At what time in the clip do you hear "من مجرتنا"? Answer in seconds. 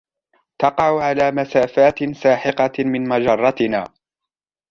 2.83-3.93